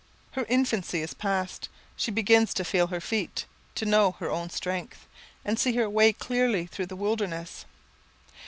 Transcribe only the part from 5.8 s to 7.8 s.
way clearly through the wilderness.